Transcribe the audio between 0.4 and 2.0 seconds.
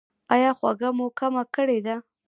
خوږه مو کمه کړې ده؟